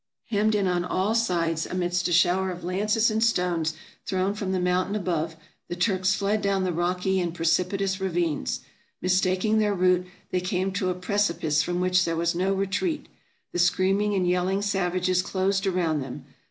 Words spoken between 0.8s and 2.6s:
all sides, amidst a shower